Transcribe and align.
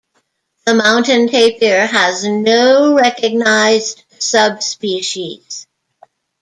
The 0.65 0.73
mountain 0.73 1.27
tapir 1.29 1.85
has 1.85 2.25
no 2.25 2.95
recognised 2.95 4.03
subspecies. 4.17 5.67